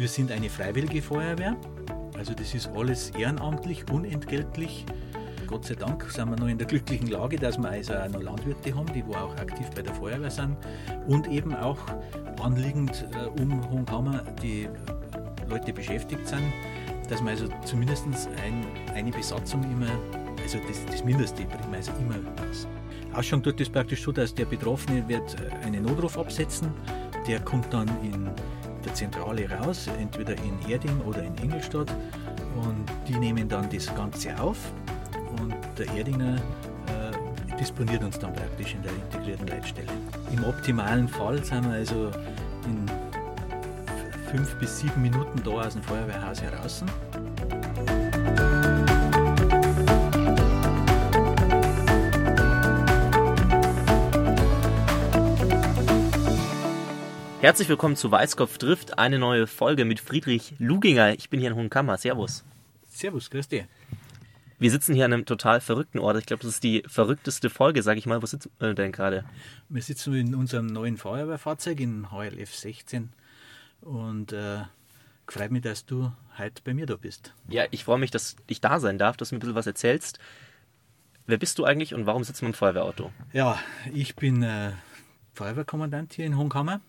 [0.00, 1.54] Wir sind eine freiwillige Feuerwehr.
[2.16, 4.86] Also das ist alles ehrenamtlich, unentgeltlich.
[5.46, 8.22] Gott sei Dank sind wir noch in der glücklichen Lage, dass wir also auch noch
[8.22, 10.56] Landwirte haben, die wo auch aktiv bei der Feuerwehr sind
[11.06, 11.76] und eben auch
[12.42, 14.70] anliegend äh, um Hohenkammer die
[15.50, 16.50] Leute beschäftigt sind,
[17.10, 18.06] dass wir also zumindest
[18.42, 19.90] ein, eine Besatzung immer,
[20.42, 22.16] also das, das Mindeste bringen wir also immer
[22.48, 22.66] aus.
[23.12, 26.68] Ausschauen tut das praktisch so, dass der Betroffene wird äh, einen Notruf absetzen,
[27.28, 28.30] der kommt dann in
[28.84, 31.90] der Zentrale raus, entweder in Erding oder in Engelstadt
[32.56, 34.58] und die nehmen dann das Ganze auf
[35.40, 39.88] und der Erdinger äh, disponiert uns dann praktisch in der integrierten Leitstelle.
[40.32, 42.10] Im optimalen Fall sind wir also
[42.64, 42.86] in
[44.30, 46.84] fünf bis sieben Minuten da aus dem Feuerwehrhaus heraus.
[57.40, 61.14] Herzlich willkommen zu Weißkopf trifft, eine neue Folge mit Friedrich Luginger.
[61.14, 61.96] Ich bin hier in Hohenkammer.
[61.96, 62.44] Servus.
[62.90, 63.64] Servus, grüß dich.
[64.58, 66.18] Wir sitzen hier an einem total verrückten Ort.
[66.18, 68.20] Ich glaube, das ist die verrückteste Folge, sag ich mal.
[68.20, 69.24] Wo sitzen wir denn gerade?
[69.70, 73.10] Wir sitzen in unserem neuen Feuerwehrfahrzeug in HLF 16
[73.80, 74.58] und äh,
[75.26, 77.32] freut mich, dass du heute bei mir da bist.
[77.48, 79.66] Ja, ich freue mich, dass ich da sein darf, dass du mir ein bisschen was
[79.66, 80.18] erzählst.
[81.26, 83.10] Wer bist du eigentlich und warum sitzen wir im Feuerwehrauto?
[83.32, 83.58] Ja,
[83.94, 84.72] ich bin äh,
[85.32, 86.82] Feuerwehrkommandant hier in Hohenkammer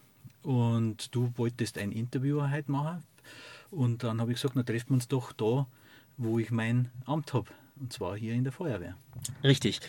[0.44, 3.04] und du wolltest ein Interview heute machen.
[3.70, 5.66] Und dann habe ich gesagt, na treffen wir uns doch da,
[6.18, 7.48] wo ich mein Amt habe.
[7.80, 8.96] Und zwar hier in der Feuerwehr.
[9.44, 9.80] Richtig.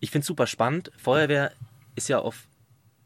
[0.00, 0.92] Ich finde es super spannend.
[0.96, 1.52] Feuerwehr
[1.96, 2.46] ist ja auf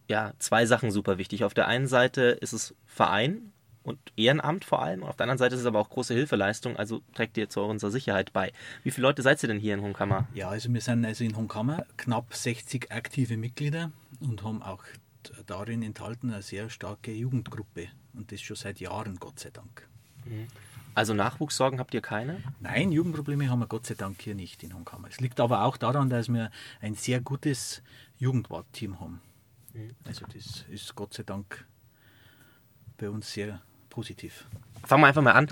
[0.09, 1.45] ja, zwei Sachen super wichtig.
[1.45, 3.53] Auf der einen Seite ist es Verein
[3.83, 5.03] und Ehrenamt vor allem.
[5.03, 7.91] Auf der anderen Seite ist es aber auch große Hilfeleistung, also trägt ihr zu unserer
[7.91, 8.53] Sicherheit bei.
[8.85, 10.27] Wie viele Leute seid ihr denn hier in Hohenkammer?
[10.35, 14.85] Ja, also wir sind also in Hohenkammer knapp 60 aktive Mitglieder und haben auch
[15.47, 17.89] darin enthalten eine sehr starke Jugendgruppe.
[18.15, 19.89] Und das schon seit Jahren, Gott sei Dank.
[20.95, 22.43] Also Nachwuchssorgen habt ihr keine?
[22.61, 25.09] Nein, Jugendprobleme haben wir Gott sei Dank hier nicht in Hohenkammer.
[25.09, 26.51] Es liegt aber auch daran, dass wir
[26.81, 27.83] ein sehr gutes
[28.19, 29.21] Jugendwartteam haben.
[29.75, 29.95] Mhm.
[30.05, 31.67] Also das ist Gott sei Dank
[32.97, 34.47] bei uns sehr positiv.
[34.85, 35.49] Fangen wir einfach mal an.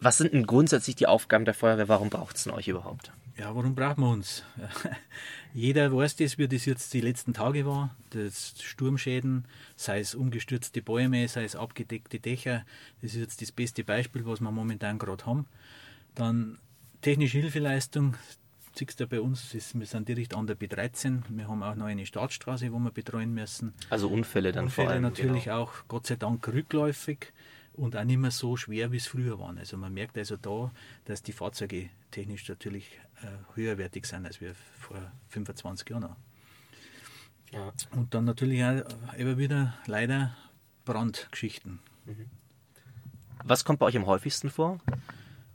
[0.00, 1.88] Was sind denn grundsätzlich die Aufgaben der Feuerwehr?
[1.88, 3.12] Warum braucht es denn euch überhaupt?
[3.40, 4.44] Ja, warum brauchen wir uns?
[5.54, 7.96] Jeder weiß das, wie das jetzt die letzten Tage war.
[8.10, 9.46] Das Sturmschäden,
[9.76, 12.66] sei es umgestürzte Bäume, sei es abgedeckte Dächer.
[13.00, 15.46] Das ist jetzt das beste Beispiel, was wir momentan gerade haben.
[16.14, 16.58] Dann
[17.00, 18.14] technische Hilfeleistung.
[18.74, 21.22] Siehst du bei uns, ist, wir sind direkt an der B13.
[21.30, 23.72] Wir haben auch noch eine Startstraße, wo wir betreuen müssen.
[23.88, 25.02] Also Unfälle dann Unfälle vor allem.
[25.02, 25.62] natürlich genau.
[25.62, 27.32] auch, Gott sei Dank, rückläufig
[27.72, 29.58] und auch nicht mehr so schwer, wie es früher waren.
[29.58, 30.70] Also man merkt also da,
[31.04, 36.16] dass die Fahrzeuge technisch natürlich äh, höherwertig sind, als wir vor 25 Jahren noch.
[37.52, 37.72] Ja.
[37.92, 38.82] Und dann natürlich auch
[39.16, 40.36] immer wieder leider
[40.84, 41.80] Brandgeschichten.
[42.06, 42.26] Mhm.
[43.44, 44.80] Was kommt bei euch am häufigsten vor?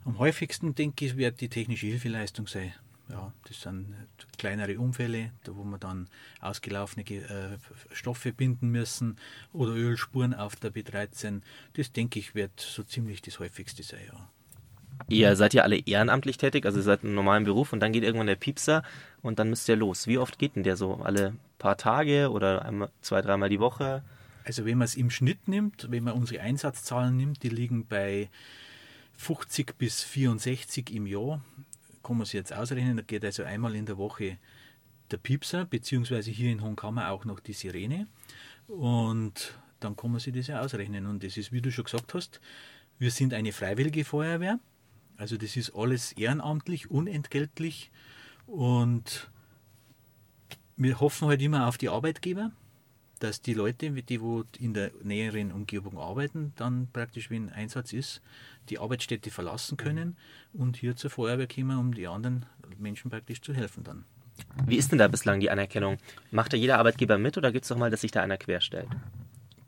[0.04, 2.72] Am häufigsten, denke ich, wird die technische Hilfeleistung sein.
[3.08, 3.94] Ja, das sind
[4.36, 6.08] kleinere Unfälle, da wo wir dann
[6.40, 7.58] ausgelaufene äh,
[7.92, 9.16] Stoffe binden müssen
[9.52, 11.42] oder Ölspuren auf der B13.
[11.74, 14.28] Das denke ich wird so ziemlich das häufigste sein, ja.
[15.08, 18.02] Ihr seid ja alle ehrenamtlich tätig, also ihr seid im normalen Beruf und dann geht
[18.02, 18.82] irgendwann der Piepser
[19.22, 20.06] und dann müsst ihr los.
[20.06, 20.94] Wie oft geht denn der so?
[20.94, 24.02] Alle paar Tage oder einmal, zwei, dreimal die Woche?
[24.44, 28.30] Also wenn man es im Schnitt nimmt, wenn man unsere Einsatzzahlen nimmt, die liegen bei
[29.16, 31.40] 50 bis 64 im Jahr
[32.06, 34.38] kann man sich jetzt ausrechnen, da geht also einmal in der Woche
[35.10, 38.06] der Piepser, beziehungsweise hier in Hohenkammer auch noch die Sirene.
[38.68, 41.06] Und dann kann man sich das ja ausrechnen.
[41.06, 42.40] Und das ist, wie du schon gesagt hast,
[42.98, 44.60] wir sind eine freiwillige Feuerwehr.
[45.16, 47.90] Also das ist alles ehrenamtlich, unentgeltlich.
[48.46, 49.28] Und
[50.76, 52.52] wir hoffen halt immer auf die Arbeitgeber,
[53.18, 58.20] dass die Leute, die wo in der näheren Umgebung arbeiten, dann praktisch, wenn Einsatz ist,
[58.68, 60.16] die Arbeitsstätte verlassen können
[60.52, 62.46] und hier zur Feuerwehr kommen, um die anderen
[62.78, 64.04] Menschen praktisch zu helfen dann.
[64.66, 65.98] Wie ist denn da bislang die Anerkennung?
[66.30, 68.88] Macht da jeder Arbeitgeber mit oder gibt es doch mal, dass sich da einer querstellt?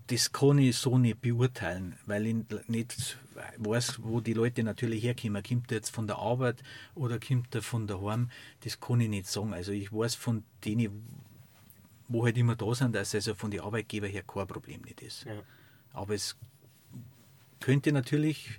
[0.08, 2.36] Das kann ich so nicht beurteilen, weil ich
[2.66, 3.18] nicht
[3.58, 5.42] weiß, wo die Leute natürlich herkommen.
[5.42, 6.62] Kommt der jetzt von der Arbeit
[6.94, 8.30] oder kommt der von daheim?
[8.64, 9.52] Das kann ich nicht sagen.
[9.52, 11.04] Also ich weiß von denen,
[12.08, 15.24] wo halt immer da sind, dass also von den Arbeitgeber her kein Problem nicht ist.
[15.24, 15.42] Ja.
[15.92, 16.36] Aber es
[17.60, 18.58] könnte natürlich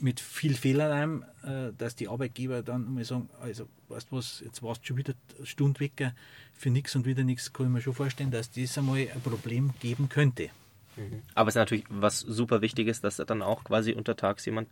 [0.00, 4.62] mit viel Fehlern, äh, dass die Arbeitgeber dann mal sagen, also weißt du was, jetzt
[4.62, 6.12] warst du schon wieder eine Stunde weg
[6.52, 9.72] für nichts und wieder nichts, kann ich mir schon vorstellen, dass das einmal ein Problem
[9.80, 10.50] geben könnte.
[10.96, 11.22] Mhm.
[11.34, 14.68] Aber es ist natürlich was super Wichtiges, dass dann auch quasi untertags jemand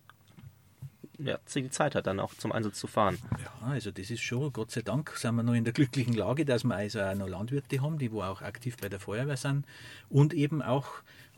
[1.18, 3.18] ja, die Zeit hat, dann auch zum Einsatz zu fahren.
[3.42, 6.44] Ja, also das ist schon, Gott sei Dank, sind wir noch in der glücklichen Lage,
[6.44, 9.64] dass wir also auch noch Landwirte haben, die wo auch aktiv bei der Feuerwehr sind
[10.08, 10.86] und eben auch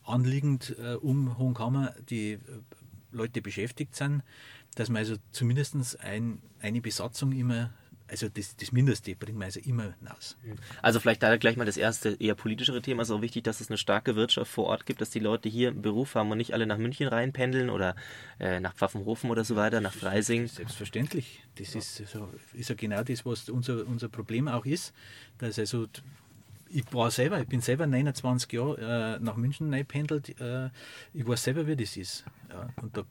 [0.05, 2.41] anliegend äh, um Hohenkammer die äh,
[3.13, 4.23] Leute beschäftigt sind,
[4.75, 7.71] dass man also zumindest ein, eine Besatzung immer
[8.09, 10.37] also das, das Mindeste bringen wir also immer hinaus.
[10.83, 13.03] Also vielleicht da gleich mal das erste eher politischere Thema.
[13.03, 15.49] Es ist auch wichtig, dass es eine starke Wirtschaft vor Ort gibt, dass die Leute
[15.49, 17.95] hier einen Beruf haben und nicht alle nach München reinpendeln oder
[18.41, 20.47] äh, nach Pfaffenhofen oder so weiter, nach Freising.
[20.47, 21.43] Selbstverständlich.
[21.57, 24.95] Das ist, so, ist ja genau das, was unser, unser Problem auch ist,
[25.39, 25.87] dass also
[26.71, 30.41] ich war selber, ich bin selber 29 Jahre äh, nach München eingependelt.
[30.41, 30.71] Äh,
[31.15, 32.25] ich weiß selber, wie das ist.
[32.51, 33.05] Ja, und da,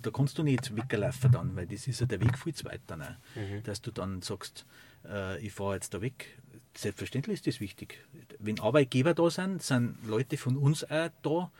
[0.00, 2.82] da kannst du nicht weglaufen dann, weil das ist ja der Weg viel zu weit
[2.86, 3.62] dann auch, mhm.
[3.64, 4.64] dass du dann sagst,
[5.08, 6.38] äh, ich fahre jetzt da weg.
[6.74, 8.04] Selbstverständlich ist das wichtig.
[8.38, 11.50] Wenn Arbeitgeber da sind, sind Leute von uns auch da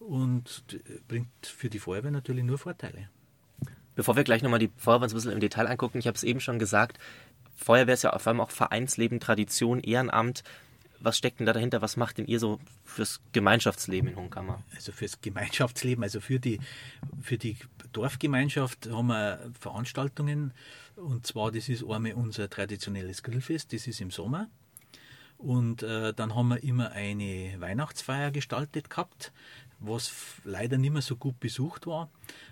[0.00, 0.64] und
[1.06, 3.08] bringt für die Feuerwehr natürlich nur Vorteile.
[3.94, 6.40] Bevor wir gleich nochmal die Feuerwehr ein bisschen im Detail angucken, ich habe es eben
[6.40, 6.98] schon gesagt,
[7.56, 10.42] Feuerwehr ist ja vor allem auch Vereinsleben, Tradition, Ehrenamt
[11.04, 11.82] was steckt denn da dahinter?
[11.82, 14.62] Was macht denn ihr so fürs Gemeinschaftsleben in Hohenkammer?
[14.74, 16.60] Also fürs Gemeinschaftsleben, also für die,
[17.22, 17.56] für die
[17.92, 20.52] Dorfgemeinschaft haben wir Veranstaltungen.
[20.96, 24.48] Und zwar, das ist einmal unser traditionelles Grillfest, das ist im Sommer.
[25.38, 29.32] Und äh, dann haben wir immer eine Weihnachtsfeier gestaltet gehabt,
[29.80, 30.12] was
[30.44, 32.08] leider nicht mehr so gut besucht war.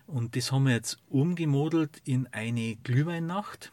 [0.06, 3.72] Und das haben wir jetzt umgemodelt in eine Glühweinnacht.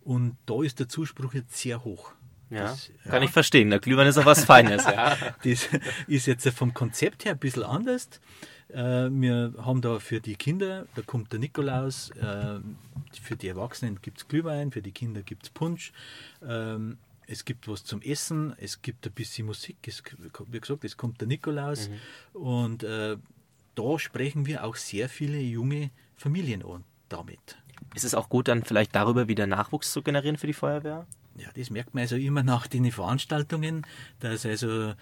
[0.00, 2.14] Und da ist der Zuspruch jetzt sehr hoch.
[2.50, 3.10] Ja, das, ja.
[3.10, 3.70] kann ich verstehen.
[3.70, 4.84] Der Glühwein ist auch was Feines.
[4.84, 5.16] ja.
[5.44, 5.68] Das
[6.06, 8.08] ist jetzt vom Konzept her ein bisschen anders.
[8.68, 12.60] Äh, wir haben da für die Kinder, da kommt der Nikolaus, äh,
[13.22, 15.92] für die Erwachsenen gibt es Glühwein, für die Kinder gibt es Punsch.
[16.46, 20.02] Ähm, es gibt was zum Essen, es gibt ein bisschen Musik, es,
[20.48, 22.40] wie gesagt, es kommt der Nikolaus mhm.
[22.40, 23.16] und äh,
[23.74, 27.56] da sprechen wir auch sehr viele junge Familien an damit.
[27.94, 31.06] Ist es auch gut, dann vielleicht darüber wieder Nachwuchs zu generieren für die Feuerwehr?
[31.38, 33.86] Ja, das merkt man also immer nach den Veranstaltungen,
[34.20, 34.94] dass also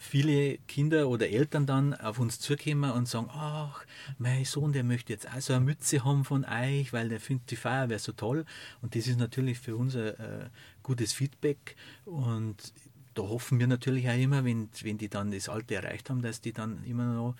[0.00, 3.84] viele Kinder oder Eltern dann auf uns zukommen und sagen, ach,
[4.18, 7.50] mein Sohn, der möchte jetzt auch so eine Mütze haben von euch, weil der findet
[7.50, 8.44] die Feuerwehr so toll.
[8.82, 10.48] Und das ist natürlich für uns ein äh,
[10.82, 11.76] gutes Feedback.
[12.04, 12.72] Und
[13.14, 16.40] da hoffen wir natürlich auch immer, wenn, wenn die dann das Alte erreicht haben, dass
[16.40, 17.36] die dann immer noch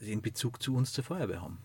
[0.00, 1.58] den Bezug zu uns zur Feuerwehr haben.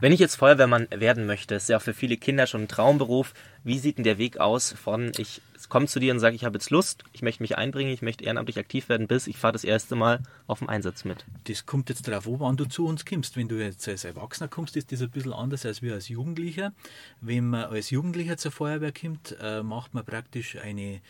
[0.00, 3.32] Wenn ich jetzt Feuerwehrmann werden möchte, ist ja für viele Kinder schon ein Traumberuf.
[3.64, 5.40] Wie sieht denn der Weg aus von ich
[5.70, 8.24] komme zu dir und sage, ich habe jetzt Lust, ich möchte mich einbringen, ich möchte
[8.24, 11.24] ehrenamtlich aktiv werden, bis ich fahre das erste Mal auf dem Einsatz mit?
[11.44, 13.36] Das kommt jetzt darauf an, wann du zu uns kommst.
[13.36, 16.72] Wenn du jetzt als Erwachsener kommst, ist das ein bisschen anders als wir als Jugendlicher.
[17.20, 21.00] Wenn man als Jugendlicher zur Feuerwehr kommt, äh, macht man praktisch eine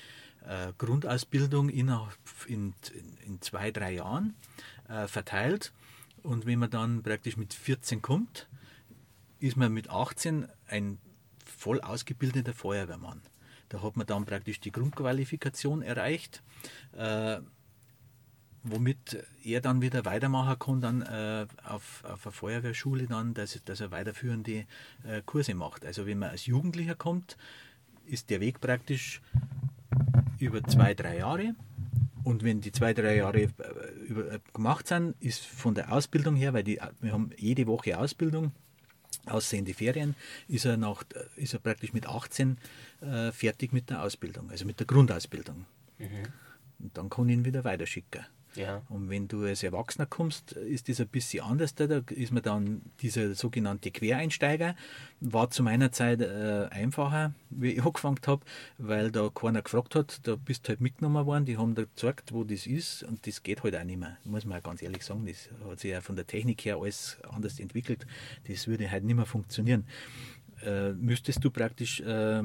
[0.47, 1.93] äh, Grundausbildung in,
[2.47, 2.75] in,
[3.27, 4.35] in, zwei, drei Jahren
[4.89, 5.73] äh, verteilt
[6.23, 8.49] und wenn man dann praktisch mit 14 kommt,
[9.39, 10.99] ist man mit 18 ein
[11.45, 13.23] voll ausgebildeter Feuerwehrmann.
[13.69, 16.43] Da hat man dann praktisch die Grundqualifikation erreicht,
[16.93, 17.39] äh,
[18.63, 23.81] womit er dann wieder weitermachen kann dann äh, auf, auf eine Feuerwehrschule dann, dass, dass
[23.81, 24.67] er weiterführende
[25.05, 25.87] äh, Kurse macht.
[25.87, 27.37] Also wenn man als Jugendlicher kommt,
[28.07, 29.23] ist der Weg praktisch
[30.39, 31.55] über zwei, drei Jahre
[32.25, 36.53] und wenn die zwei, drei Jahre äh, äh, gemacht sind, ist von der Ausbildung her,
[36.53, 38.53] weil die, wir haben jede Woche Ausbildung,
[39.27, 40.15] aussehende Ferien,
[40.49, 42.59] ist er, nach, äh, ist er praktisch mit 18
[43.01, 45.67] äh, fertig mit der Ausbildung, also mit der Grundausbildung.
[45.99, 46.07] Mhm.
[46.79, 48.25] Und dann kann ich ihn wieder weiterschicken.
[48.55, 48.83] Ja.
[48.89, 51.75] Und wenn du als Erwachsener kommst, ist das ein bisschen anders.
[51.75, 54.75] Da ist man dann dieser sogenannte Quereinsteiger.
[55.21, 58.45] War zu meiner Zeit äh, einfacher, wie ich angefangen habe,
[58.79, 60.27] weil da keiner gefragt hat.
[60.27, 61.45] Da bist du halt mitgenommen worden.
[61.45, 63.03] Die haben da gezeigt, wo das ist.
[63.05, 64.17] Und das geht halt auch nicht mehr.
[64.25, 65.27] Muss man auch ganz ehrlich sagen.
[65.27, 68.07] Das hat sich ja von der Technik her alles anders entwickelt.
[68.49, 69.85] Das würde halt nicht mehr funktionieren.
[70.65, 72.01] Äh, müsstest du praktisch.
[72.01, 72.43] Äh,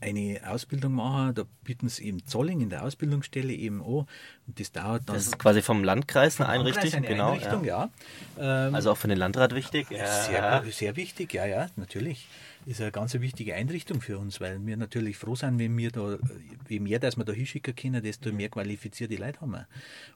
[0.00, 1.34] eine Ausbildung machen.
[1.34, 4.06] Da bieten sie eben Zolling in der Ausbildungsstelle eben an.
[4.46, 5.16] Und das dauert dann.
[5.16, 7.32] Das ist quasi vom Landkreis eine Einrichtung, eine genau.
[7.32, 7.90] Einrichtung, ja.
[8.36, 8.66] ja.
[8.68, 9.88] Ähm, also auch für den Landrat wichtig.
[9.88, 12.26] Sehr, sehr wichtig, ja, ja, natürlich
[12.66, 16.18] ist eine ganz wichtige Einrichtung für uns, weil wir natürlich froh sind, wenn wir da,
[16.68, 19.68] je mehr, dass wir da hinschicken können, desto mehr qualifizierte Leute haben wir.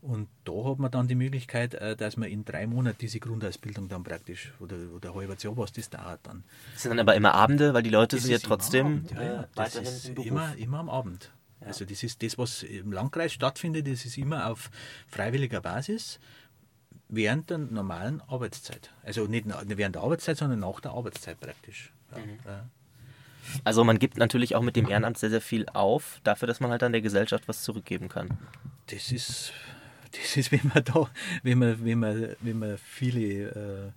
[0.02, 3.88] Und da hat man dann die Möglichkeit, äh, dass man in drei Monaten diese Grundausbildung
[3.88, 6.42] dann praktisch, oder, oder ein halbes Jahr, was das dauert dann.
[6.73, 9.23] Das sind dann aber immer Abende, weil die Leute das sind ja trotzdem Abend, ja,
[9.23, 9.42] ja.
[9.42, 11.30] Äh, weiterhin ist immer, immer am Abend.
[11.61, 11.69] Ja.
[11.69, 14.71] Also das ist das, was im Landkreis stattfindet, das ist immer auf
[15.07, 16.19] freiwilliger Basis
[17.09, 18.90] während der normalen Arbeitszeit.
[19.04, 21.92] Also nicht während der Arbeitszeit, sondern nach der Arbeitszeit praktisch.
[22.16, 22.70] Mhm.
[23.64, 26.70] Also man gibt natürlich auch mit dem Ehrenamt sehr, sehr viel auf, dafür, dass man
[26.70, 28.38] halt an der Gesellschaft was zurückgeben kann.
[28.86, 29.52] Das ist,
[30.12, 31.08] Das ist, wenn man da,
[31.42, 33.92] wenn man, wenn man, wenn man viele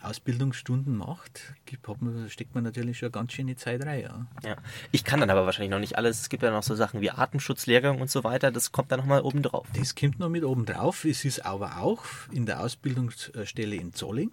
[0.00, 4.02] äh, Ausbildungsstunden macht, gibt, hat man, steckt man natürlich schon ganz schöne Zeit rein.
[4.02, 4.26] Ja.
[4.50, 4.56] ja.
[4.92, 6.20] Ich kann dann aber wahrscheinlich noch nicht alles.
[6.20, 8.50] Es gibt ja noch so Sachen wie Atemschutzlehrgang und so weiter.
[8.50, 9.66] Das kommt dann nochmal oben drauf.
[9.74, 11.04] Das kommt noch mit oben drauf.
[11.04, 14.30] Es ist aber auch in der Ausbildungsstelle in Zolling.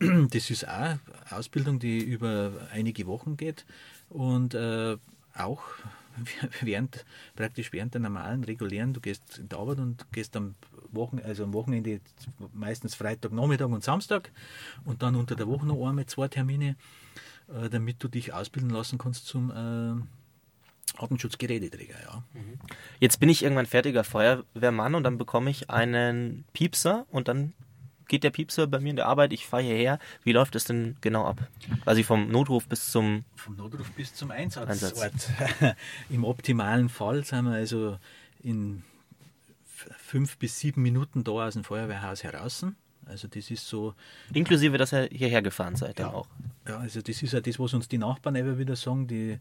[0.00, 0.28] Mhm.
[0.30, 0.96] Das ist auch
[1.30, 3.66] Ausbildung, die über einige Wochen geht
[4.08, 4.96] und äh,
[5.34, 5.62] auch
[6.60, 7.04] während,
[7.36, 10.54] praktisch während der normalen, regulären, du gehst in die Arbeit und gehst am,
[10.90, 12.00] Wochen, also am Wochenende
[12.52, 14.30] meistens Freitag, Nachmittag und Samstag
[14.84, 16.76] und dann unter der Woche noch einmal zwei Termine,
[17.48, 21.96] äh, damit du dich ausbilden lassen kannst zum äh, Atemschutzgeräteträger.
[22.02, 22.22] Ja.
[22.32, 22.58] Mhm.
[23.00, 27.52] Jetzt bin ich irgendwann fertiger Feuerwehrmann und dann bekomme ich einen Piepser und dann
[28.08, 29.98] geht der Piepser bei mir in der Arbeit, ich fahre hierher.
[30.24, 31.46] Wie läuft es denn genau ab?
[31.84, 34.70] Also vom Notruf bis zum Vom Notruf bis zum Einsatzort.
[34.70, 35.30] Einsatz.
[36.10, 37.98] Im optimalen Fall sind wir also
[38.42, 38.82] in
[39.96, 42.64] fünf bis sieben Minuten da aus dem Feuerwehrhaus heraus.
[43.06, 43.94] Also das ist so.
[44.32, 46.28] Inklusive, dass ihr hierher gefahren seid ja, dann auch.
[46.66, 49.38] Ja, also das ist ja das, was uns die Nachbarn immer wieder sagen, die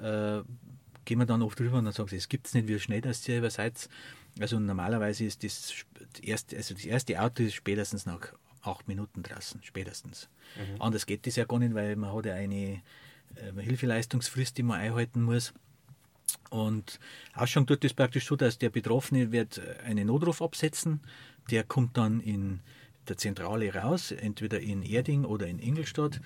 [0.00, 0.42] äh,
[1.04, 3.00] gehen wir dann oft drüber und dann sagen sie, es gibt es nicht, wie schnell
[3.00, 3.88] das ihr seid.
[4.38, 5.84] Also normalerweise ist das
[6.22, 10.28] erste, also das erste Auto ist spätestens nach acht Minuten draußen, spätestens.
[10.56, 10.82] Mhm.
[10.82, 12.82] Anders geht das ja gar nicht, weil man hat ja eine
[13.36, 15.54] äh, Hilfeleistungsfrist, die man einhalten muss.
[16.50, 16.98] Und
[17.34, 21.00] Ausschau tut das praktisch so, dass der Betroffene wird einen Notruf absetzen,
[21.50, 22.60] der kommt dann in
[23.08, 26.20] der Zentrale raus, entweder in Erding oder in Ingolstadt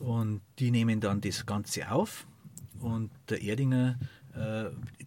[0.00, 2.26] und die nehmen dann das Ganze auf
[2.80, 3.98] und der Erdinger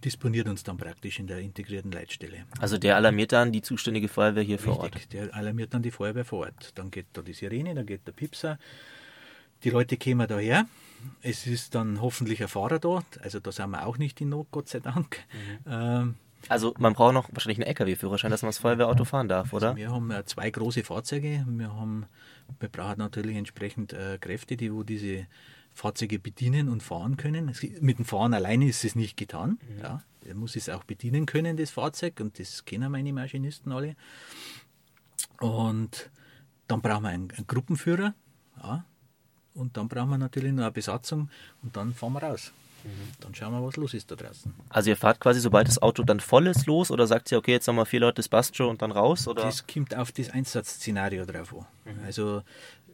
[0.03, 2.45] disponiert uns dann praktisch in der integrierten Leitstelle.
[2.59, 5.13] Also der alarmiert dann die zuständige Feuerwehr hier Richtig, vor Ort?
[5.13, 6.71] der alarmiert dann die Feuerwehr vor Ort.
[6.75, 8.57] Dann geht da die Sirene, dann geht der Pipser.
[9.63, 10.65] Die Leute kämen daher.
[11.21, 13.03] Es ist dann hoffentlich ein Fahrer da.
[13.21, 15.19] Also da sind wir auch nicht in Not, Gott sei Dank.
[15.33, 15.71] Mhm.
[15.71, 16.15] Ähm,
[16.49, 19.69] also man braucht noch wahrscheinlich einen LKW-Führerschein, dass man das Feuerwehrauto fahren darf, oder?
[19.69, 21.45] Also wir haben äh, zwei große Fahrzeuge.
[21.47, 22.05] Wir, haben,
[22.59, 25.27] wir brauchen natürlich entsprechend äh, Kräfte, die wo diese
[25.77, 27.53] Fahrzeuge bedienen und fahren können.
[27.81, 29.59] Mit dem Fahren alleine ist es nicht getan.
[29.69, 29.79] Mhm.
[29.79, 33.95] Ja, er muss es auch bedienen können, das Fahrzeug, und das kennen meine Maschinisten alle.
[35.39, 36.09] Und
[36.67, 38.15] dann brauchen wir einen, einen Gruppenführer.
[38.61, 38.85] Ja,
[39.53, 41.29] und dann brauchen wir natürlich noch eine Besatzung
[41.61, 42.51] und dann fahren wir raus.
[42.83, 42.89] Mhm.
[43.19, 44.53] Dann schauen wir, was los ist da draußen.
[44.69, 47.51] Also ihr fahrt quasi, sobald das Auto dann voll ist, los oder sagt ihr, okay,
[47.51, 49.27] jetzt haben wir vier Leute, das passt schon und dann raus?
[49.27, 49.43] Oder?
[49.43, 51.65] Das kommt auf das Einsatzszenario drauf an.
[51.85, 52.03] Mhm.
[52.03, 52.41] Also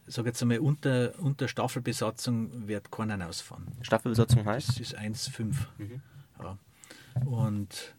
[0.08, 3.68] sage jetzt einmal, unter, unter Staffelbesatzung wird keiner ausfahren.
[3.82, 4.70] Staffelbesatzung heißt?
[4.70, 5.56] Das ist 1,5.
[5.78, 6.02] Mhm.
[6.42, 6.58] Ja.
[7.26, 7.96] Und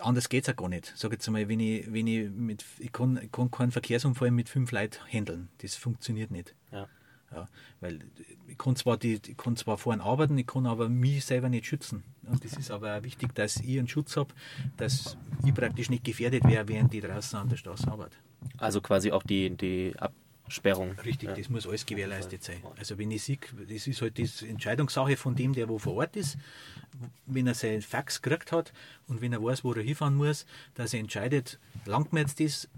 [0.00, 0.92] anders geht es ja gar nicht.
[0.96, 4.48] Sag jetzt einmal, wenn ich, wenn ich mit, ich kann, ich kann keinen Verkehrsunfall mit
[4.48, 5.48] fünf Leuten handeln.
[5.58, 6.54] Das funktioniert nicht.
[6.72, 6.88] Ja.
[7.32, 8.00] Ja, weil
[8.48, 11.64] ich kann, zwar die, ich kann zwar vorhin arbeiten, ich kann aber mich selber nicht
[11.64, 12.02] schützen.
[12.24, 14.34] Und das ist aber auch wichtig, dass ich einen Schutz habe,
[14.76, 18.16] dass ich praktisch nicht gefährdet wäre, während die draußen an der Straße arbeiten.
[18.58, 19.94] Also quasi auch die, die
[20.50, 20.92] Absperrung.
[21.04, 21.34] Richtig, ja.
[21.34, 22.62] das muss alles gewährleistet sein.
[22.76, 26.16] Also wenn ich sehe, das ist halt die Entscheidungssache von dem, der wo vor Ort
[26.16, 26.36] ist,
[27.26, 28.72] wenn er seinen Fax gekriegt hat
[29.06, 32.68] und wenn er weiß, wo er hinfahren muss, dass er entscheidet, langt mir jetzt das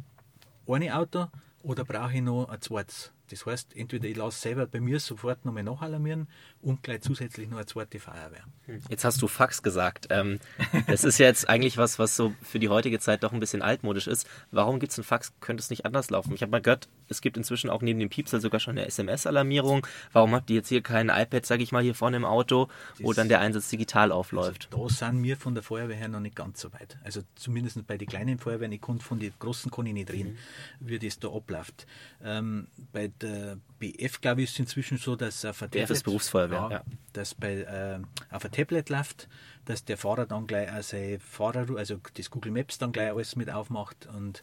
[0.66, 1.28] eine Auto
[1.62, 5.44] oder brauche ich noch ein zweites das heißt, entweder ich lasse selber bei mir sofort
[5.46, 6.28] nochmal nachalarmieren
[6.60, 8.44] und gleich zusätzlich noch eine zweite Feuerwehr.
[8.90, 10.08] Jetzt hast du Fax gesagt.
[10.10, 10.38] Ähm,
[10.86, 14.06] das ist jetzt eigentlich was, was so für die heutige Zeit doch ein bisschen altmodisch
[14.06, 14.28] ist.
[14.50, 15.32] Warum gibt es ein Fax?
[15.40, 16.34] Könnte es nicht anders laufen?
[16.34, 19.86] Ich habe mal gehört, es gibt inzwischen auch neben dem Piepsel sogar schon eine SMS-Alarmierung.
[20.12, 23.06] Warum habt ihr jetzt hier kein iPad, sage ich mal, hier vorne im Auto, das
[23.06, 24.68] wo dann der Einsatz digital aufläuft?
[24.72, 26.98] Also da sind wir von der Feuerwehr her noch nicht ganz so weit.
[27.02, 30.36] Also zumindest bei den kleinen Feuerwehren, ich konnte von den großen kann ich nicht reden,
[30.80, 30.88] mhm.
[30.88, 31.86] wie das da abläuft.
[32.22, 36.68] Ähm, bei der BF, glaube ich, ist inzwischen so, dass auf ein BF ist Berufsfeuerwehr,
[36.70, 38.00] ja, dass bei, äh,
[38.34, 39.28] auf ein Tablet läuft,
[39.64, 43.36] dass der Fahrer dann gleich auch sein Fahrer, also das Google Maps dann gleich alles
[43.36, 44.42] mit aufmacht und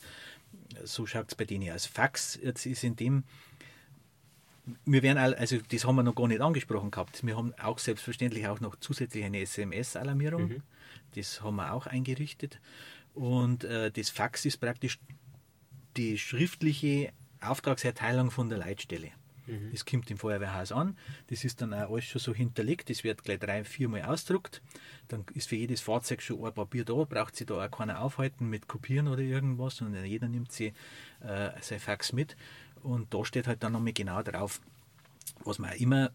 [0.84, 1.86] so schaut es bei denen aus.
[1.86, 3.24] Fax jetzt ist in dem,
[4.86, 8.48] wir werden, also das haben wir noch gar nicht angesprochen gehabt, wir haben auch selbstverständlich
[8.48, 10.64] auch noch zusätzlich eine SMS-Alarmierung, mhm.
[11.16, 12.60] das haben wir auch eingerichtet
[13.14, 15.00] und äh, das Fax ist praktisch
[15.98, 19.12] die schriftliche Auftragserteilung von der Leitstelle.
[19.50, 19.72] Mhm.
[19.72, 20.98] Das kommt im Feuerwehrhaus an.
[21.28, 22.90] Das ist dann auch alles schon so hinterlegt.
[22.90, 24.62] Das wird gleich drei, viermal ausgedruckt.
[25.08, 26.94] Dann ist für jedes Fahrzeug schon ein Papier da.
[27.04, 30.74] Braucht sich da auch keiner aufhalten mit Kopieren oder irgendwas, sondern jeder nimmt sie
[31.22, 32.36] äh, sein Fax mit.
[32.84, 34.62] Und da steht halt dann nochmal genau drauf,
[35.44, 36.12] was man auch immer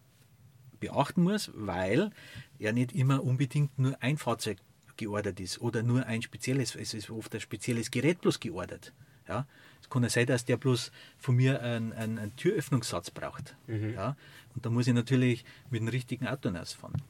[0.79, 2.11] beachten muss, weil
[2.59, 4.57] ja nicht immer unbedingt nur ein Fahrzeug
[4.97, 8.93] geordert ist oder nur ein spezielles, es ist oft ein spezielles Gerät bloß geordert.
[9.27, 9.47] Ja?
[9.81, 13.55] Es kann ja sein, dass der bloß von mir einen, einen, einen Türöffnungssatz braucht.
[13.67, 13.93] Mhm.
[13.93, 14.15] Ja?
[14.55, 17.01] Und da muss ich natürlich mit dem richtigen Auto rausfahren.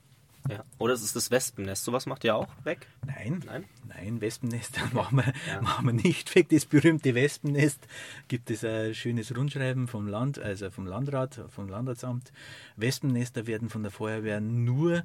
[0.49, 0.63] Ja.
[0.77, 1.83] Oder es ist das Wespennest.
[1.83, 2.87] Sowas macht ihr auch weg?
[3.05, 3.65] Nein, Nein?
[3.87, 6.49] nein, Wespennest machen wir, machen wir nicht weg.
[6.49, 7.87] Das berühmte Wespennest
[8.27, 12.31] gibt es ein schönes Rundschreiben vom Land, also vom Landrat, vom Landratsamt.
[12.75, 15.03] Wespennester werden von der Feuerwehr nur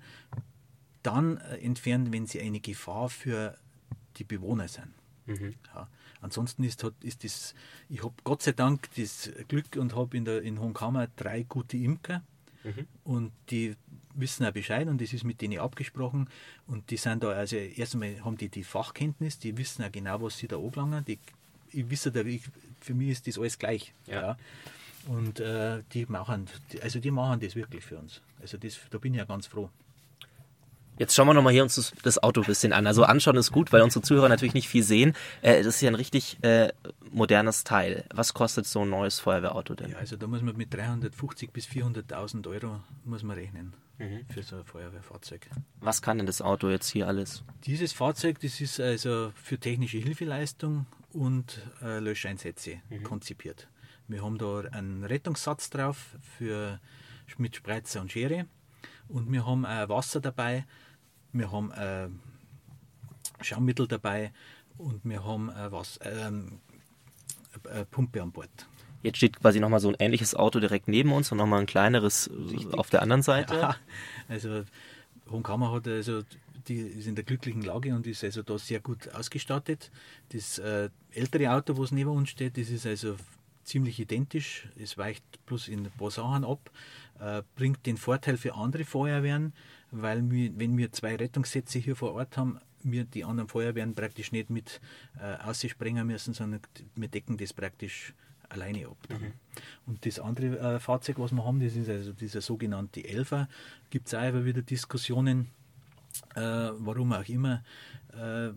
[1.02, 3.57] dann äh, entfernt, wenn sie eine Gefahr für
[4.17, 4.88] die Bewohner sind.
[5.75, 5.88] Ja.
[6.21, 7.55] Ansonsten ist, hat- ist das,
[7.89, 11.77] ich habe Gott sei Dank das Glück und habe in, der- in Hohenkammer drei gute
[11.77, 12.23] Imker
[13.05, 13.75] und die
[14.15, 16.29] wissen auch Bescheid und das ist mit denen abgesprochen
[16.67, 20.37] und die sind da, also erstmal haben die die Fachkenntnis, die wissen auch genau, was
[20.37, 21.19] sie da angelangen, die,
[21.73, 22.43] ich wisse ich,
[22.81, 23.95] für mich ist das alles gleich.
[24.21, 24.37] Ja.
[25.07, 26.49] Und äh, die machen,
[26.83, 28.21] also die machen das wirklich für uns.
[28.43, 29.71] Also das, da bin ich ja ganz froh.
[31.00, 32.87] Jetzt schauen wir nochmal hier uns das, Auto ein bisschen an.
[32.87, 35.14] Also anschauen ist gut, weil unsere Zuhörer natürlich nicht viel sehen.
[35.40, 36.69] Äh, das ist ja ein richtig äh,
[37.11, 38.04] modernes Teil.
[38.12, 39.92] Was kostet so ein neues Feuerwehrauto denn?
[39.92, 44.26] Ja, also da muss man mit 350 bis 400.000 Euro muss man rechnen Mhm.
[44.33, 45.49] für so ein Feuerwehrfahrzeug.
[45.80, 47.45] Was kann denn das Auto jetzt hier alles?
[47.64, 53.69] Dieses Fahrzeug, das ist also für technische Hilfeleistung und äh, Löscheinsätze konzipiert.
[54.09, 56.78] Wir haben da einen Rettungssatz drauf für
[57.38, 58.47] mit Spreizer und Schere
[59.09, 60.64] und wir haben auch Wasser dabei,
[61.33, 62.09] wir haben äh,
[63.43, 64.33] Schaummittel dabei
[64.79, 66.61] und wir haben äh, was, ähm,
[67.71, 68.51] eine Pumpe an Bord.
[69.03, 72.29] Jetzt steht quasi nochmal so ein ähnliches Auto direkt neben uns und nochmal ein kleineres
[72.29, 73.55] äh, auf der anderen Seite.
[73.55, 73.77] Ja,
[74.29, 74.65] also
[75.31, 76.23] Hohenkammer hat also
[76.69, 79.91] die ist in der glücklichen Lage und ist also da sehr gut ausgestattet.
[80.31, 83.17] Das äh, ältere Auto, was neben uns steht, das ist also
[83.65, 84.69] ziemlich identisch.
[84.79, 86.71] Es weicht bloß in ein paar Sachen ab,
[87.19, 89.53] äh, bringt den Vorteil für andere Feuerwehren,
[89.91, 94.33] weil wir, wenn wir zwei Rettungssätze hier vor Ort haben, wir die anderen Feuerwehren praktisch
[94.33, 94.81] nicht mit
[95.21, 96.61] äh, ausspringen müssen, sondern
[96.95, 98.15] wir decken das praktisch
[98.49, 98.97] alleine ab.
[99.09, 99.35] Dann.
[99.87, 103.49] Und das andere äh, Fahrzeug, was wir haben, das ist also dieser sogenannte Elfer.
[103.91, 105.49] Gibt es auch immer wieder Diskussionen,
[106.35, 107.63] äh, warum auch immer.
[108.13, 108.51] Äh,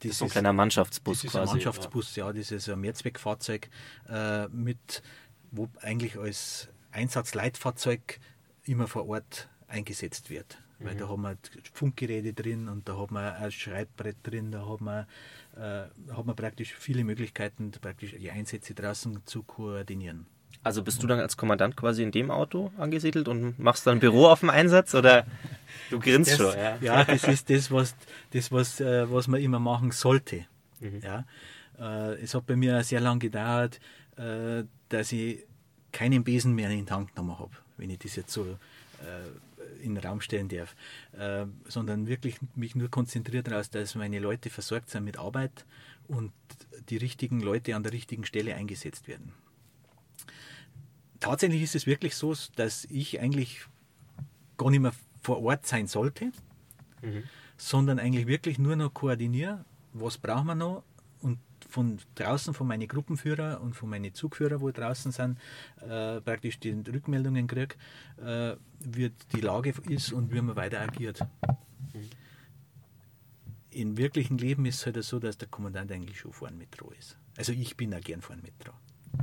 [0.00, 1.42] Das ist so ein kleiner Mannschaftsbus das ist quasi.
[1.42, 3.68] ein Mannschaftsbus, ja, das ist ein Mehrzweckfahrzeug
[4.08, 5.02] äh, mit,
[5.50, 8.20] wo eigentlich als Einsatzleitfahrzeug
[8.64, 10.58] immer vor Ort eingesetzt wird.
[10.80, 11.36] Weil da haben wir
[11.72, 15.06] Funkgeräte drin und da haben wir ein Schreibbrett drin, da haben wir,
[15.56, 20.26] äh, haben wir praktisch viele Möglichkeiten, praktisch die Einsätze draußen zu koordinieren.
[20.62, 24.26] Also bist du dann als Kommandant quasi in dem Auto angesiedelt und machst dann Büro
[24.26, 25.26] auf dem Einsatz oder
[25.90, 26.76] du grinst das, schon, ja?
[26.80, 27.94] ja, das ist das, was,
[28.32, 30.46] das, was, äh, was man immer machen sollte.
[31.02, 31.24] Ja.
[31.78, 33.80] Äh, es hat bei mir sehr lange gedauert,
[34.16, 35.44] äh, dass ich
[35.92, 39.53] keinen Besen mehr in den Tank genommen habe, wenn ich das jetzt so äh,
[39.84, 40.74] in den Raum stellen darf,
[41.12, 45.64] äh, sondern wirklich mich nur konzentriert daraus, dass meine Leute versorgt sind mit Arbeit
[46.08, 46.32] und
[46.88, 49.32] die richtigen Leute an der richtigen Stelle eingesetzt werden.
[51.20, 53.62] Tatsächlich ist es wirklich so, dass ich eigentlich
[54.58, 56.32] gar nicht mehr vor Ort sein sollte,
[57.56, 60.84] sondern eigentlich wirklich nur noch koordiniere, was brauchen wir noch
[61.74, 65.38] von draußen, von meinen Gruppenführer und von meinen Zugführer, wo draußen sind,
[65.80, 67.74] äh, praktisch die Rückmeldungen kriege,
[68.24, 71.18] äh, wie die Lage ist und wie man weiter agiert.
[73.70, 76.90] Im wirklichen Leben ist es halt so, dass der Kommandant eigentlich schon vorn mit dran
[76.96, 77.18] ist.
[77.36, 78.74] Also ich bin auch gern vorn mit dran.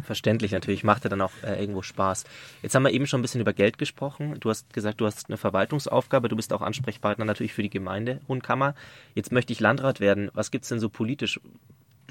[0.01, 2.25] Verständlich natürlich, macht ja dann auch äh, irgendwo Spaß.
[2.61, 4.37] Jetzt haben wir eben schon ein bisschen über Geld gesprochen.
[4.41, 8.19] Du hast gesagt, du hast eine Verwaltungsaufgabe, du bist auch Ansprechpartner natürlich für die Gemeinde
[8.27, 8.75] Hohenkammer.
[9.15, 10.29] Jetzt möchte ich Landrat werden.
[10.33, 11.39] Was gibt es denn so politisch?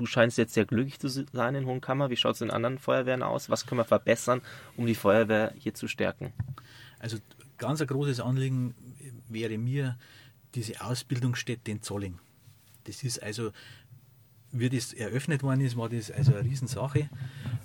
[0.01, 2.09] Du scheinst jetzt sehr glücklich zu sein in Hohenkammer.
[2.09, 3.51] Wie schaut es in anderen Feuerwehren aus?
[3.51, 4.41] Was können wir verbessern,
[4.79, 6.33] um die Feuerwehr hier zu stärken?
[6.99, 7.19] Also
[7.59, 8.75] ganz ein großes Anliegen
[9.29, 9.99] wäre mir
[10.55, 12.19] diese Ausbildungsstätte in Zolling.
[12.85, 13.53] Das ist also,
[14.53, 17.11] wie das eröffnet worden ist, war das also eine Riesensache.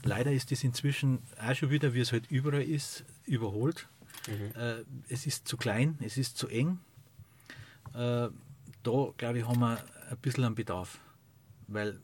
[0.04, 3.88] Leider ist das inzwischen auch schon wieder, wie es halt überall ist, überholt.
[4.60, 6.80] Äh, es ist zu klein, es ist zu eng.
[7.94, 8.28] Äh,
[8.84, 11.00] da, glaube ich, haben wir ein bisschen einen Bedarf.
[11.70, 12.02] Weil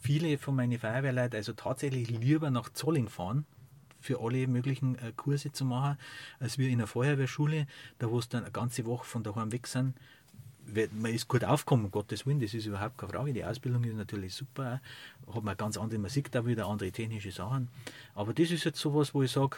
[0.00, 3.46] viele von meinen Feuerwehrleuten also tatsächlich lieber nach Zolling fahren,
[4.00, 5.98] für alle möglichen äh, Kurse zu machen,
[6.38, 7.66] als wir in einer Feuerwehrschule,
[7.98, 9.94] da wo es dann eine ganze Woche von daheim weg sind.
[10.92, 13.32] Man ist gut aufgekommen, um Gottes Willen, das ist überhaupt keine Frage.
[13.32, 14.82] Die Ausbildung ist natürlich super,
[15.32, 17.68] hat man ganz andere Musik da wieder, andere technische Sachen.
[18.14, 19.56] Aber das ist jetzt sowas, wo ich sage,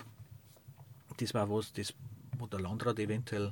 [1.17, 1.93] das war was, das,
[2.39, 3.51] wo der Landrat eventuell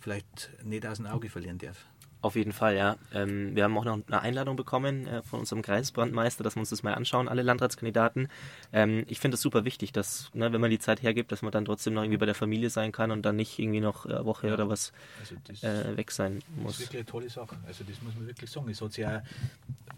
[0.00, 1.84] vielleicht nicht aus dem Auge verlieren darf.
[2.24, 2.96] Auf jeden Fall, ja.
[3.12, 6.70] Ähm, wir haben auch noch eine Einladung bekommen äh, von unserem Kreisbrandmeister, dass wir uns
[6.70, 8.28] das mal anschauen, alle Landratskandidaten.
[8.72, 11.52] Ähm, ich finde es super wichtig, dass, ne, wenn man die Zeit hergibt, dass man
[11.52, 14.24] dann trotzdem noch irgendwie bei der Familie sein kann und dann nicht irgendwie noch eine
[14.24, 16.80] Woche oder was Also das äh, weg sein Das ist muss.
[16.80, 17.56] wirklich eine tolle Sache.
[17.66, 18.70] Also das muss man wirklich sagen.
[18.70, 19.22] Es hat ja auch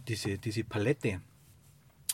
[0.08, 1.20] diese, diese Palette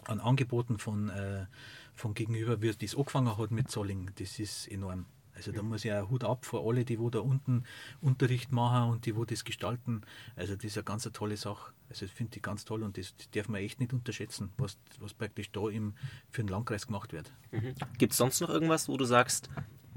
[0.04, 1.46] an Angeboten von, äh,
[1.94, 5.06] von gegenüber, wie es das angefangen hat mit Zolling, das ist enorm.
[5.48, 7.64] Also da muss ich auch Hut ab vor alle, die wo da unten
[8.00, 10.02] Unterricht machen und die wo das gestalten.
[10.36, 11.72] Also das ist eine ganz eine tolle Sache.
[11.88, 15.14] Also das finde ich ganz toll und das darf man echt nicht unterschätzen, was, was
[15.14, 15.94] praktisch da im,
[16.30, 17.32] für den Landkreis gemacht wird.
[17.50, 17.74] Mhm.
[17.98, 19.50] Gibt es sonst noch irgendwas, wo du sagst,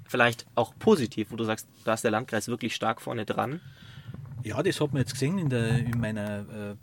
[0.05, 3.62] vielleicht auch positiv, wo du sagst, da ist der Landkreis wirklich stark vorne dran?
[4.43, 6.39] Ja, das hat man jetzt gesehen in, der, in meiner
[6.71, 6.75] äh,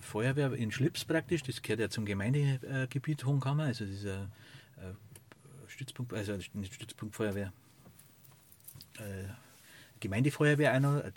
[0.00, 1.42] Feuerwehr in Schlips praktisch.
[1.42, 4.28] Das gehört ja zum Gemeindegebiet Hohenkammer, also dieser
[5.76, 7.52] Stützpunkt, also nicht Stützpunkt Feuerwehr,
[10.00, 11.12] Gemeindefeuerwehr einer äh,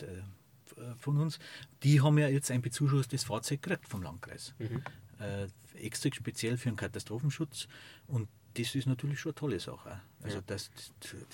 [0.97, 1.39] von uns.
[1.83, 4.53] Die haben ja jetzt ein bezuschussstes Fahrzeug gekriegt vom Landkreis.
[4.59, 4.83] Mhm.
[5.19, 5.47] Äh,
[5.85, 7.67] extra speziell für den Katastrophenschutz
[8.07, 10.01] und das ist natürlich schon eine tolle Sache.
[10.23, 10.43] Also ja.
[10.47, 10.71] dass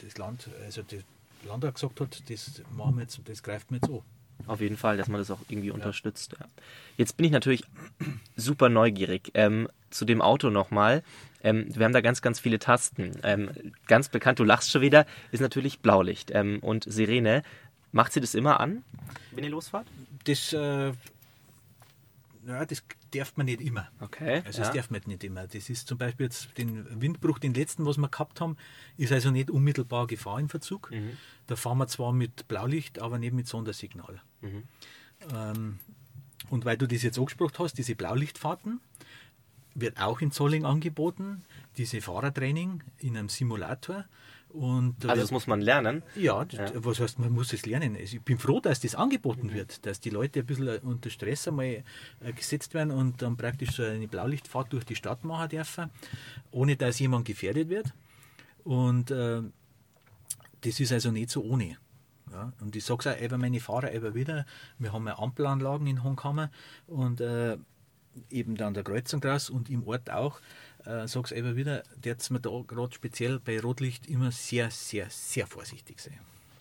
[0.01, 1.01] das Land, also der
[1.45, 4.01] Landrat gesagt hat, das machen wir jetzt, das greift mir jetzt an.
[4.47, 5.73] Auf jeden Fall, dass man das auch irgendwie ja.
[5.73, 6.35] unterstützt.
[6.97, 7.63] Jetzt bin ich natürlich
[8.35, 9.31] super neugierig.
[9.33, 11.03] Ähm, zu dem Auto nochmal.
[11.43, 13.11] Ähm, wir haben da ganz, ganz viele Tasten.
[13.23, 13.51] Ähm,
[13.87, 17.43] ganz bekannt, du lachst schon wieder, ist natürlich Blaulicht ähm, und Sirene.
[17.91, 18.83] Macht sie das immer an,
[19.31, 19.87] wenn ihr losfahrt?
[20.25, 20.91] Das, äh,
[22.47, 23.87] ja, das darf man nicht immer.
[24.01, 24.41] Okay.
[24.45, 24.65] Also ja.
[24.65, 25.47] das darf man nicht immer.
[25.47, 28.57] Das ist zum Beispiel jetzt den Windbruch, den letzten, was wir gehabt haben,
[28.97, 30.91] ist also nicht unmittelbar Gefahr im Verzug.
[30.91, 31.17] Mhm.
[31.47, 34.21] Da fahren wir zwar mit Blaulicht, aber nicht mit Sondersignal.
[34.41, 34.63] Mhm.
[35.33, 35.79] Ähm,
[36.49, 38.81] und weil du das jetzt angesprochen hast, diese Blaulichtfahrten,
[39.75, 41.43] wird auch in Zolling angeboten,
[41.77, 44.05] diese Fahrertraining in einem Simulator.
[44.49, 46.01] Und also das muss man lernen?
[46.15, 47.95] Ja, ja, was heißt, man muss es lernen.
[47.97, 49.53] Ich bin froh, dass das angeboten mhm.
[49.53, 51.83] wird, dass die Leute ein bisschen unter Stress einmal äh,
[52.33, 55.89] gesetzt werden und dann praktisch so eine Blaulichtfahrt durch die Stadt machen dürfen,
[56.51, 57.93] ohne dass jemand gefährdet wird.
[58.63, 59.41] Und äh,
[60.61, 61.77] das ist also nicht so ohne.
[62.31, 64.45] Ja, und ich sage es auch über meine Fahrer immer wieder,
[64.79, 66.49] wir haben ja Ampelanlagen in Hohenkammer
[66.87, 67.57] und äh,
[68.29, 70.39] eben dann der Kreuzung draus und im Ort auch,
[70.85, 75.09] äh, sage es immer wieder, jetzt man da gerade speziell bei Rotlicht immer sehr, sehr,
[75.09, 76.19] sehr vorsichtig sein.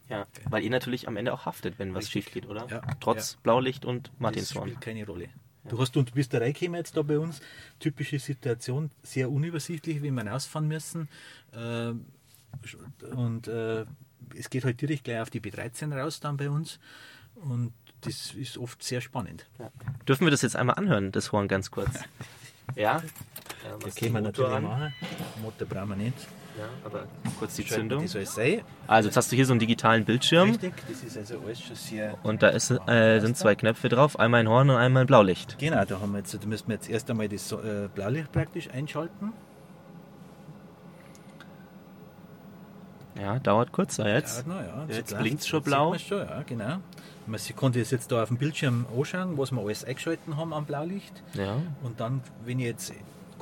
[0.09, 0.43] Ja, okay.
[0.51, 2.67] weil ihr natürlich am Ende auch haftet, wenn was schief geht, oder?
[2.69, 3.39] Ja, Trotz ja.
[3.43, 4.69] Blaulicht und Martinshorn.
[4.69, 5.25] Das spielt keine Rolle.
[5.25, 5.71] Ja.
[5.71, 7.41] Du, hast, du bist da reingekommen jetzt da bei uns,
[7.81, 11.09] typische Situation, sehr unübersichtlich, wie wir ausfahren müssen.
[11.53, 11.95] Äh,
[13.15, 13.87] und äh,
[14.37, 16.79] es geht halt direkt gleich auf die B13 raus dann bei uns.
[17.35, 17.73] Und
[18.05, 19.47] das ist oft sehr spannend.
[19.59, 19.71] Ja.
[20.07, 21.91] Dürfen wir das jetzt einmal anhören, das Horn ganz kurz?
[22.75, 23.03] ja?
[23.65, 24.63] Ja, das können wir natürlich an?
[24.63, 24.95] machen.
[25.43, 26.19] Motor brauchen wir nicht.
[26.59, 27.07] Ja, aber
[27.39, 28.03] kurz die Zündung.
[28.87, 30.51] Also jetzt hast du hier so einen digitalen Bildschirm.
[30.51, 32.17] Richtig, das ist also alles schon sehr...
[32.23, 35.59] Und da ist, äh, sind zwei Knöpfe drauf, einmal ein Horn und einmal ein Blaulicht.
[35.59, 38.71] Genau, da, haben wir jetzt, da müssen wir jetzt erst einmal das äh, Blaulicht praktisch
[38.71, 39.33] einschalten.
[43.21, 44.47] Ja, dauert kurz, jetzt.
[44.47, 44.87] Noch, ja.
[44.89, 45.97] Jetzt blinkt es schon blau.
[45.99, 46.79] Schon, ja, genau.
[47.27, 50.67] Man konnte es jetzt da auf dem Bildschirm anschauen, was wir alles eingeschalten haben am
[50.67, 51.23] Blaulicht.
[51.35, 51.57] Ja.
[51.83, 52.93] Und dann, wenn ich jetzt,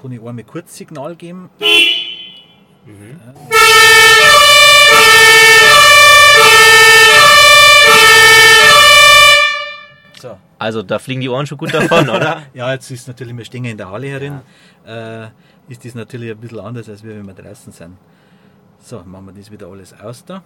[0.01, 1.51] kann ich einmal kurz Signal geben.
[2.85, 3.19] Mhm.
[10.21, 10.39] So.
[10.59, 12.43] Also da fliegen die Ohren schon gut davon, oder?
[12.55, 14.41] ja, jetzt ist natürlich, wir stehen in der Halle herin,
[14.87, 15.25] ja.
[15.25, 15.31] äh,
[15.69, 17.97] ist das natürlich ein bisschen anders, als wenn wir draußen sind.
[18.83, 20.43] So, machen wir das wieder alles aus da.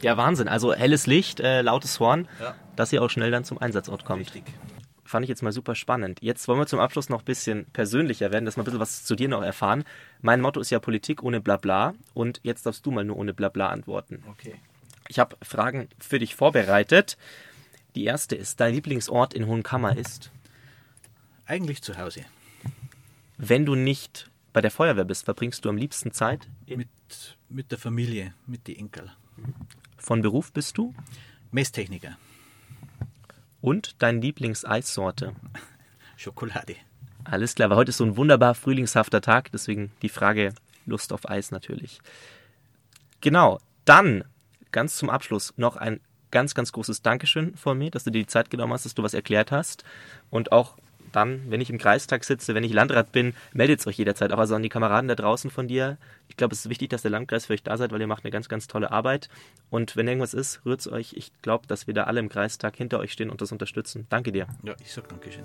[0.00, 0.48] Ja, Wahnsinn.
[0.48, 2.54] Also helles Licht, äh, lautes Horn, ja.
[2.76, 4.20] dass ihr auch schnell dann zum Einsatzort kommt.
[4.20, 4.44] Richtig.
[5.04, 6.20] Fand ich jetzt mal super spannend.
[6.22, 9.04] Jetzt wollen wir zum Abschluss noch ein bisschen persönlicher werden, dass wir ein bisschen was
[9.04, 9.84] zu dir noch erfahren.
[10.22, 13.68] Mein Motto ist ja Politik ohne Blabla und jetzt darfst du mal nur ohne Blabla
[13.68, 14.22] antworten.
[14.30, 14.54] Okay.
[15.08, 17.18] Ich habe Fragen für dich vorbereitet.
[17.94, 20.30] Die erste ist, dein Lieblingsort in Hohenkammer ist?
[21.44, 22.24] Eigentlich zu Hause.
[23.36, 26.48] Wenn du nicht bei der Feuerwehr bist, verbringst du am liebsten Zeit?
[26.66, 26.88] Mit,
[27.48, 29.10] mit der Familie, mit den Enkel.
[29.96, 30.94] Von Beruf bist du?
[31.50, 32.16] Messtechniker.
[33.60, 35.34] Und deine Lieblingseissorte?
[36.16, 36.76] Schokolade.
[37.24, 40.54] Alles klar, weil heute ist so ein wunderbar frühlingshafter Tag, deswegen die Frage
[40.86, 42.00] Lust auf Eis natürlich.
[43.20, 44.24] Genau, dann
[44.72, 46.00] ganz zum Abschluss noch ein
[46.32, 49.02] ganz, ganz großes Dankeschön von mir, dass du dir die Zeit genommen hast, dass du
[49.02, 49.84] was erklärt hast
[50.30, 50.76] und auch
[51.12, 54.54] dann, wenn ich im Kreistag sitze, wenn ich Landrat bin, meldet euch jederzeit auch also
[54.54, 55.98] an die Kameraden da draußen von dir.
[56.28, 58.24] Ich glaube, es ist wichtig, dass der Landkreis für euch da seid, weil ihr macht
[58.24, 59.28] eine ganz, ganz tolle Arbeit.
[59.70, 61.14] Und wenn irgendwas ist, rührt es euch.
[61.14, 64.06] Ich glaube, dass wir da alle im Kreistag hinter euch stehen und das unterstützen.
[64.08, 64.46] Danke dir.
[64.62, 65.44] Ja, ich sag Dankeschön.